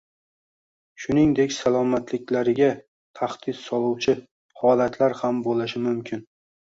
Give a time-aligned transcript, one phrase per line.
[1.01, 2.69] shuningdek salomatliklariga
[3.19, 4.15] tahdid soluvchi
[4.63, 6.25] holatlar ham bo‘lishi mumkin.